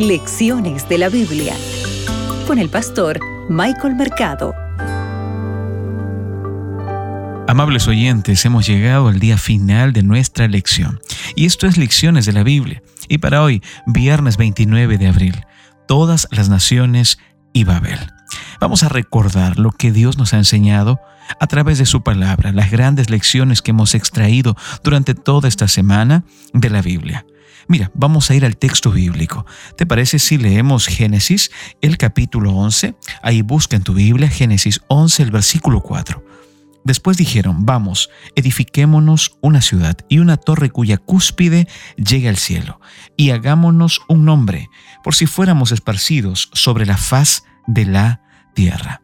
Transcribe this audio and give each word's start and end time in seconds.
Lecciones 0.00 0.88
de 0.88 0.96
la 0.96 1.10
Biblia 1.10 1.54
con 2.46 2.58
el 2.58 2.70
pastor 2.70 3.20
Michael 3.50 3.96
Mercado. 3.96 4.54
Amables 7.46 7.86
oyentes, 7.86 8.42
hemos 8.46 8.66
llegado 8.66 9.08
al 9.08 9.20
día 9.20 9.36
final 9.36 9.92
de 9.92 10.02
nuestra 10.02 10.48
lección. 10.48 11.00
Y 11.36 11.44
esto 11.44 11.66
es 11.66 11.76
Lecciones 11.76 12.24
de 12.24 12.32
la 12.32 12.42
Biblia. 12.42 12.82
Y 13.10 13.18
para 13.18 13.42
hoy, 13.42 13.62
viernes 13.84 14.38
29 14.38 14.96
de 14.96 15.06
abril, 15.06 15.44
todas 15.86 16.28
las 16.30 16.48
naciones 16.48 17.18
y 17.52 17.64
Babel. 17.64 17.98
Vamos 18.58 18.82
a 18.84 18.88
recordar 18.88 19.58
lo 19.58 19.70
que 19.70 19.92
Dios 19.92 20.16
nos 20.16 20.32
ha 20.32 20.38
enseñado 20.38 20.98
a 21.38 21.46
través 21.46 21.76
de 21.76 21.84
su 21.84 22.02
palabra, 22.02 22.52
las 22.52 22.70
grandes 22.70 23.10
lecciones 23.10 23.60
que 23.60 23.72
hemos 23.72 23.94
extraído 23.94 24.56
durante 24.82 25.14
toda 25.14 25.46
esta 25.46 25.68
semana 25.68 26.24
de 26.54 26.70
la 26.70 26.80
Biblia. 26.80 27.26
Mira, 27.68 27.90
vamos 27.94 28.30
a 28.30 28.34
ir 28.34 28.44
al 28.44 28.56
texto 28.56 28.90
bíblico. 28.90 29.46
¿Te 29.76 29.86
parece 29.86 30.18
si 30.18 30.38
leemos 30.38 30.86
Génesis, 30.86 31.50
el 31.80 31.96
capítulo 31.96 32.52
11? 32.52 32.94
Ahí 33.22 33.42
busca 33.42 33.76
en 33.76 33.82
tu 33.82 33.94
Biblia 33.94 34.28
Génesis 34.28 34.80
11, 34.88 35.22
el 35.22 35.30
versículo 35.30 35.80
4. 35.80 36.24
Después 36.84 37.16
dijeron, 37.16 37.66
vamos, 37.66 38.08
edifiquémonos 38.36 39.36
una 39.42 39.60
ciudad 39.60 39.98
y 40.08 40.18
una 40.18 40.36
torre 40.38 40.70
cuya 40.70 40.96
cúspide 40.96 41.68
llegue 41.96 42.28
al 42.28 42.38
cielo, 42.38 42.80
y 43.16 43.30
hagámonos 43.30 44.00
un 44.08 44.24
nombre, 44.24 44.70
por 45.04 45.14
si 45.14 45.26
fuéramos 45.26 45.72
esparcidos 45.72 46.48
sobre 46.54 46.86
la 46.86 46.96
faz 46.96 47.44
de 47.66 47.84
la 47.84 48.22
tierra. 48.54 49.02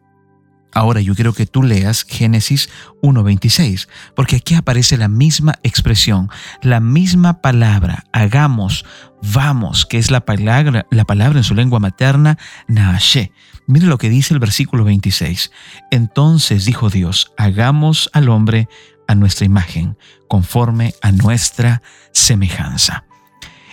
Ahora 0.77 1.01
yo 1.01 1.15
quiero 1.15 1.33
que 1.33 1.47
tú 1.47 1.63
leas 1.63 2.03
Génesis 2.07 2.69
1.26, 3.01 3.87
porque 4.15 4.35
aquí 4.35 4.53
aparece 4.53 4.95
la 4.95 5.07
misma 5.07 5.55
expresión, 5.63 6.29
la 6.61 6.79
misma 6.79 7.41
palabra, 7.41 8.03
hagamos, 8.11 8.85
vamos, 9.33 9.87
que 9.87 9.97
es 9.97 10.11
la 10.11 10.23
palabra, 10.23 10.85
la 10.91 11.03
palabra 11.03 11.39
en 11.39 11.43
su 11.43 11.55
lengua 11.55 11.79
materna, 11.79 12.37
Naashe. 12.67 13.31
Mire 13.65 13.87
lo 13.87 13.97
que 13.97 14.11
dice 14.11 14.35
el 14.35 14.39
versículo 14.39 14.83
26. 14.83 15.49
Entonces 15.89 16.65
dijo 16.65 16.91
Dios, 16.91 17.33
hagamos 17.37 18.11
al 18.13 18.29
hombre 18.29 18.69
a 19.07 19.15
nuestra 19.15 19.47
imagen, 19.47 19.97
conforme 20.27 20.93
a 21.01 21.11
nuestra 21.11 21.81
semejanza. 22.13 23.06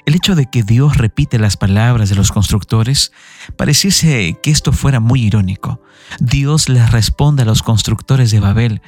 El 0.07 0.15
hecho 0.15 0.35
de 0.35 0.47
que 0.47 0.63
Dios 0.63 0.99
repite 0.99 1.39
las 1.39 1.57
palabras 1.57 2.11
de 2.11 2.15
los 2.15 2.31
constructores 2.31 3.13
pareciese 3.57 4.39
que 4.43 4.51
esto 4.51 4.73
fuera 4.73 5.01
muy 5.01 5.23
irónico. 5.23 5.81
Dios 6.21 6.69
les 6.69 6.93
responde 6.93 7.43
a 7.43 7.47
los 7.47 7.63
constructores 7.63 8.31
de 8.31 8.41
Babel 8.41 8.83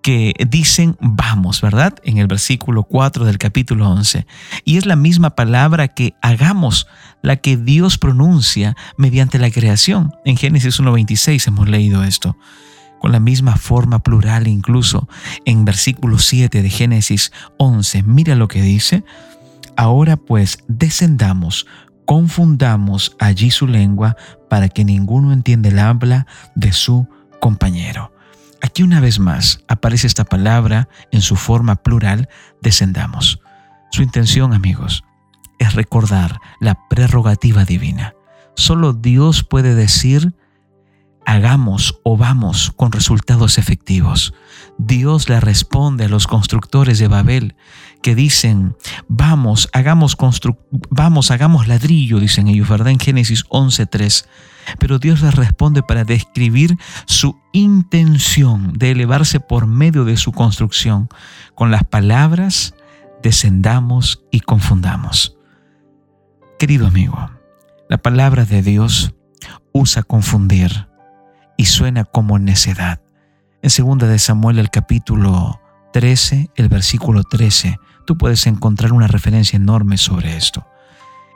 que 0.00 0.32
dicen 0.48 0.96
vamos, 1.00 1.60
¿verdad? 1.60 1.94
En 2.04 2.18
el 2.18 2.28
versículo 2.28 2.84
4 2.84 3.24
del 3.24 3.38
capítulo 3.38 3.90
11. 3.90 4.26
Y 4.64 4.76
es 4.76 4.86
la 4.86 4.94
misma 4.94 5.30
palabra 5.30 5.88
que 5.88 6.14
hagamos, 6.22 6.86
la 7.20 7.36
que 7.36 7.56
Dios 7.56 7.98
pronuncia 7.98 8.76
mediante 8.96 9.40
la 9.40 9.50
creación. 9.50 10.14
En 10.24 10.36
Génesis 10.36 10.80
1.26 10.80 11.48
hemos 11.48 11.68
leído 11.68 12.04
esto. 12.04 12.36
Con 13.00 13.12
la 13.12 13.20
misma 13.20 13.56
forma 13.56 14.02
plural 14.02 14.46
incluso 14.46 15.08
en 15.46 15.64
versículo 15.64 16.18
7 16.18 16.62
de 16.62 16.70
Génesis 16.70 17.32
11. 17.56 18.04
Mira 18.04 18.36
lo 18.36 18.46
que 18.46 18.62
dice. 18.62 19.04
Ahora 19.80 20.18
pues 20.18 20.58
descendamos, 20.68 21.66
confundamos 22.04 23.16
allí 23.18 23.50
su 23.50 23.66
lengua 23.66 24.14
para 24.50 24.68
que 24.68 24.84
ninguno 24.84 25.32
entienda 25.32 25.70
el 25.70 25.78
habla 25.78 26.26
de 26.54 26.70
su 26.74 27.08
compañero. 27.40 28.12
Aquí 28.60 28.82
una 28.82 29.00
vez 29.00 29.18
más 29.18 29.64
aparece 29.68 30.06
esta 30.06 30.26
palabra 30.26 30.90
en 31.12 31.22
su 31.22 31.34
forma 31.34 31.76
plural, 31.76 32.28
descendamos. 32.60 33.40
Su 33.90 34.02
intención, 34.02 34.52
amigos, 34.52 35.02
es 35.58 35.72
recordar 35.72 36.42
la 36.60 36.76
prerrogativa 36.90 37.64
divina. 37.64 38.12
Solo 38.56 38.92
Dios 38.92 39.44
puede 39.44 39.74
decir 39.74 40.34
hagamos 41.26 42.00
o 42.02 42.16
vamos 42.16 42.72
con 42.76 42.92
resultados 42.92 43.58
efectivos. 43.58 44.34
Dios 44.78 45.28
le 45.28 45.40
responde 45.40 46.04
a 46.04 46.08
los 46.08 46.26
constructores 46.26 46.98
de 46.98 47.08
Babel 47.08 47.54
que 48.02 48.14
dicen, 48.14 48.76
vamos, 49.08 49.68
hagamos 49.72 50.16
vamos, 50.90 51.30
hagamos 51.30 51.68
ladrillo, 51.68 52.18
dicen 52.18 52.48
ellos, 52.48 52.68
¿verdad? 52.68 52.88
En 52.88 52.98
Génesis 52.98 53.44
11.3. 53.46 54.26
Pero 54.78 54.98
Dios 54.98 55.22
les 55.22 55.34
responde 55.34 55.82
para 55.82 56.04
describir 56.04 56.76
su 57.06 57.38
intención 57.52 58.72
de 58.74 58.92
elevarse 58.92 59.40
por 59.40 59.66
medio 59.66 60.04
de 60.04 60.16
su 60.16 60.32
construcción 60.32 61.08
con 61.54 61.70
las 61.70 61.84
palabras, 61.84 62.74
descendamos 63.22 64.24
y 64.30 64.40
confundamos. 64.40 65.36
Querido 66.58 66.86
amigo, 66.86 67.30
la 67.88 67.98
palabra 67.98 68.44
de 68.44 68.62
Dios 68.62 69.14
usa 69.72 70.02
confundir 70.02 70.89
y 71.60 71.66
suena 71.66 72.06
como 72.06 72.38
necedad. 72.38 73.02
En 73.60 73.70
2 73.98 74.08
de 74.08 74.18
Samuel 74.18 74.58
el 74.58 74.70
capítulo 74.70 75.60
13, 75.92 76.52
el 76.56 76.70
versículo 76.70 77.22
13, 77.22 77.78
tú 78.06 78.16
puedes 78.16 78.46
encontrar 78.46 78.94
una 78.94 79.08
referencia 79.08 79.58
enorme 79.58 79.98
sobre 79.98 80.38
esto. 80.38 80.66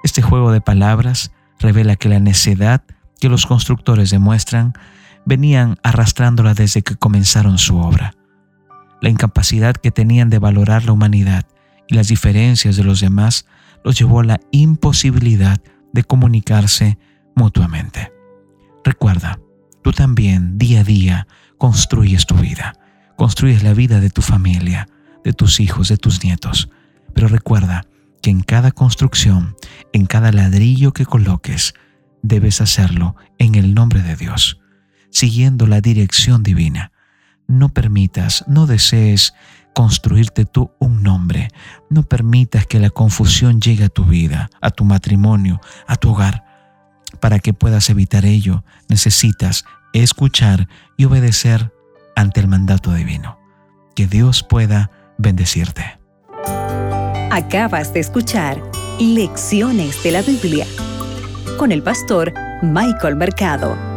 Este 0.03 0.23
juego 0.23 0.51
de 0.51 0.63
palabras 0.63 1.31
revela 1.59 1.97
que 1.97 2.09
la 2.09 2.21
necedad 2.21 2.85
que 3.21 3.29
los 3.29 3.45
constructores 3.45 4.09
demuestran 4.09 4.73
venían 5.27 5.77
arrastrándola 5.83 6.55
desde 6.55 6.81
que 6.81 6.97
comenzaron 6.97 7.59
su 7.59 7.77
obra. 7.77 8.15
La 9.03 9.11
incapacidad 9.11 9.75
que 9.75 9.91
tenían 9.91 10.31
de 10.31 10.39
valorar 10.39 10.87
la 10.87 10.93
humanidad 10.93 11.45
y 11.87 11.97
las 11.97 12.09
diferencias 12.09 12.77
de 12.77 12.85
los 12.85 13.01
demás 13.01 13.45
los 13.85 13.99
llevó 13.99 14.21
a 14.21 14.25
la 14.25 14.41
imposibilidad 14.53 15.61
de 15.93 16.03
comunicarse 16.03 16.97
mutuamente. 17.35 18.11
Recuerda, 18.85 19.39
tú 19.85 19.93
también 19.93 20.57
día 20.57 20.81
a 20.81 20.85
día 20.85 21.27
construyes 21.59 22.25
tu 22.25 22.35
vida, 22.37 22.73
construyes 23.17 23.63
la 23.63 23.75
vida 23.75 24.01
de 24.01 24.09
tu 24.09 24.23
familia, 24.23 24.89
de 25.23 25.35
tus 25.35 25.61
hijos, 25.61 25.89
de 25.89 25.99
tus 25.99 26.25
nietos. 26.25 26.71
Pero 27.15 27.29
recuerda 27.29 27.85
que 28.23 28.31
en 28.31 28.41
cada 28.41 28.73
construcción, 28.73 29.55
en 29.93 30.07
cada 30.07 30.33
ladrillo 30.33 30.93
que 30.95 31.05
coloques, 31.05 31.75
debes 32.23 32.63
hacerlo 32.63 33.15
en 33.39 33.57
el 33.57 33.75
nombre 33.75 34.01
de 34.01 34.17
Dios, 34.17 34.59
siguiendo 35.11 35.67
la 35.67 35.83
dirección 35.83 36.43
divina. 36.43 36.91
No 37.47 37.69
permitas, 37.69 38.43
no 38.49 38.67
desees 38.67 39.35
construirte 39.75 40.47
tú 40.47 40.71
un 40.79 41.03
nombre. 41.03 41.49
No 41.91 42.05
permitas 42.05 42.67
que 42.67 42.81
la 42.81 42.89
confusión 42.89 43.61
llegue 43.61 43.85
a 43.85 43.89
tu 43.91 44.07
vida, 44.07 44.49
a 44.63 44.71
tu 44.71 44.87
matrimonio, 44.87 45.61
a 45.87 45.97
tu 45.97 46.13
hogar. 46.13 46.54
Para 47.25 47.39
que 47.39 47.55
puedas 47.55 47.89
evitar 47.89 48.27
ello, 48.27 48.65
necesitas 48.87 49.65
escuchar 49.95 50.69
y 50.99 51.07
obedecer 51.07 51.73
ante 52.15 52.41
el 52.41 52.49
mandato 52.49 52.93
divino. 52.93 53.39
Que 53.97 54.07
Dios 54.07 54.43
pueda 54.43 54.91
bendecirte. 55.17 55.99
Acabas 57.31 57.95
de 57.95 58.01
escuchar 58.01 58.61
Lecciones 59.01 60.03
de 60.03 60.13
la 60.13 60.21
Biblia 60.21 60.67
con 61.57 61.73
el 61.73 61.83
pastor 61.83 62.35
Michael 62.61 63.17
Mercado. 63.17 63.94